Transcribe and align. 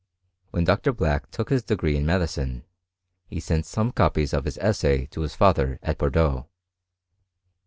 When 0.49 0.63
Dr. 0.63 0.93
Black 0.93 1.29
took 1.29 1.51
his 1.51 1.61
degree 1.63 1.95
in 1.95 2.07
medica 2.07 2.63
sent 3.39 3.65
some 3.67 3.91
copies 3.91 4.33
of 4.33 4.45
his 4.45 4.57
essay 4.57 5.05
to 5.05 5.21
his 5.21 5.35
father 5.35 5.77
«deaux. 6.11 6.47